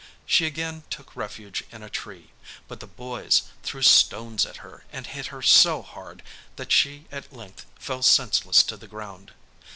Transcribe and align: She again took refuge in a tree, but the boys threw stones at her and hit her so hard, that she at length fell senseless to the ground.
She 0.25 0.47
again 0.47 0.81
took 0.89 1.15
refuge 1.15 1.63
in 1.71 1.83
a 1.83 1.87
tree, 1.91 2.31
but 2.67 2.79
the 2.79 2.87
boys 2.87 3.43
threw 3.61 3.83
stones 3.83 4.47
at 4.47 4.57
her 4.65 4.83
and 4.91 5.05
hit 5.05 5.27
her 5.27 5.43
so 5.43 5.83
hard, 5.83 6.23
that 6.55 6.71
she 6.71 7.05
at 7.11 7.31
length 7.31 7.67
fell 7.77 8.01
senseless 8.01 8.63
to 8.63 8.77
the 8.77 8.87
ground. 8.87 9.33